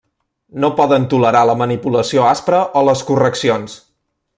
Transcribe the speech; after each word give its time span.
No 0.63 0.69
poden 0.79 1.05
tolerar 1.11 1.43
la 1.51 1.57
manipulació 1.61 2.27
aspra 2.33 2.65
o 2.83 2.87
les 2.91 3.09
correccions. 3.11 3.81